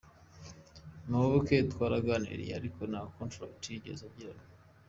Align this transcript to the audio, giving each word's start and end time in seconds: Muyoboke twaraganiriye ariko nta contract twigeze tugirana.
Muyoboke 1.07 1.55
twaraganiriye 1.71 2.51
ariko 2.59 2.79
nta 2.91 3.01
contract 3.15 3.53
twigeze 3.63 4.03
tugirana. 4.13 4.43